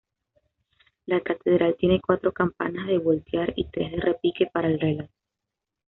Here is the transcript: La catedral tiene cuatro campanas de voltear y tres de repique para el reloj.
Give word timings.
La 1.05 1.21
catedral 1.21 1.75
tiene 1.77 2.01
cuatro 2.01 2.31
campanas 2.33 2.87
de 2.87 2.97
voltear 2.97 3.53
y 3.55 3.67
tres 3.69 3.91
de 3.91 3.97
repique 3.99 4.49
para 4.51 4.67
el 4.67 4.79
reloj. 4.79 5.07